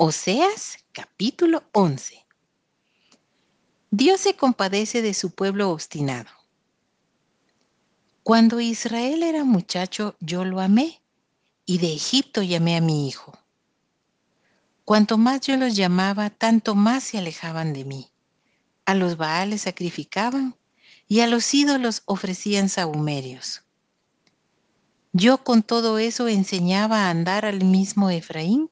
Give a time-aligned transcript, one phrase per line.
[0.00, 2.24] Oseas capítulo 11.
[3.90, 6.30] Dios se compadece de su pueblo obstinado.
[8.22, 11.02] Cuando Israel era muchacho, yo lo amé,
[11.66, 13.36] y de Egipto llamé a mi hijo.
[14.84, 18.08] Cuanto más yo los llamaba, tanto más se alejaban de mí.
[18.84, 20.54] A los baales sacrificaban,
[21.08, 23.64] y a los ídolos ofrecían sahumerios.
[25.12, 28.70] Yo con todo eso enseñaba a andar al mismo Efraín,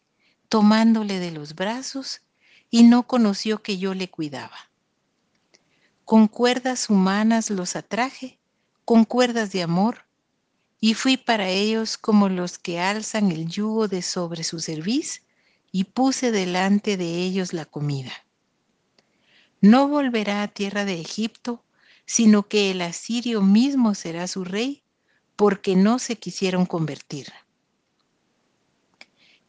[0.48, 2.22] tomándole de los brazos,
[2.70, 4.56] y no conoció que yo le cuidaba.
[6.04, 8.38] Con cuerdas humanas los atraje,
[8.84, 10.04] con cuerdas de amor,
[10.80, 15.22] y fui para ellos como los que alzan el yugo de sobre su cerviz,
[15.72, 18.12] y puse delante de ellos la comida.
[19.60, 21.64] No volverá a tierra de Egipto,
[22.04, 24.82] sino que el asirio mismo será su rey,
[25.34, 27.32] porque no se quisieron convertir.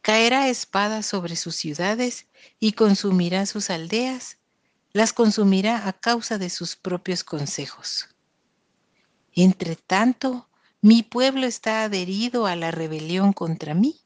[0.08, 4.38] Caerá espada sobre sus ciudades y consumirá sus aldeas,
[4.94, 8.08] las consumirá a causa de sus propios consejos.
[9.34, 10.48] Entre tanto,
[10.80, 14.00] mi pueblo está adherido a la rebelión contra mí.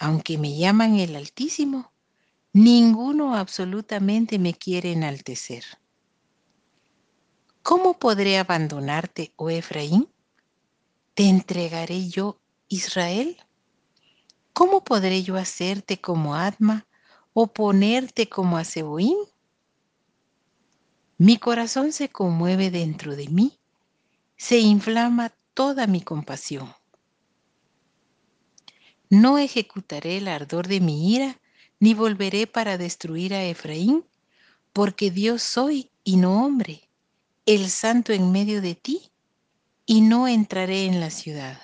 [0.00, 1.92] Aunque me llaman el Altísimo,
[2.52, 5.62] ninguno absolutamente me quiere enaltecer.
[7.62, 10.08] ¿Cómo podré abandonarte, oh Efraín?
[11.14, 13.36] ¿Te entregaré yo, Israel?
[14.52, 16.86] ¿Cómo podré yo hacerte como Adma
[17.32, 19.16] o ponerte como a Seboín?
[21.18, 23.58] Mi corazón se conmueve dentro de mí,
[24.36, 26.74] se inflama toda mi compasión.
[29.10, 31.38] No ejecutaré el ardor de mi ira,
[31.78, 34.04] ni volveré para destruir a Efraín,
[34.72, 36.88] porque Dios soy y no hombre,
[37.44, 39.10] el santo en medio de ti,
[39.84, 41.60] y no entraré en la ciudad.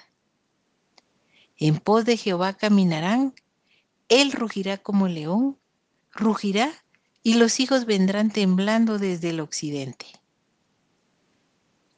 [1.59, 3.35] En pos de Jehová caminarán,
[4.09, 5.59] él rugirá como león,
[6.13, 6.73] rugirá
[7.23, 10.07] y los hijos vendrán temblando desde el occidente.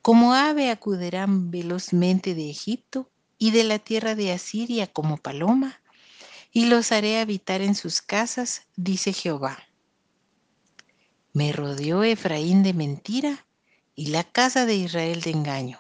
[0.01, 5.81] Como ave acudirán velozmente de Egipto y de la tierra de Asiria como paloma,
[6.51, 9.59] y los haré habitar en sus casas, dice Jehová.
[11.35, 13.47] Me rodeó Efraín de mentira
[13.95, 15.79] y la casa de Israel de engaño.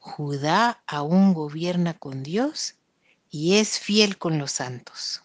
[0.00, 2.76] Judá aún gobierna con Dios
[3.30, 5.22] y es fiel con los santos.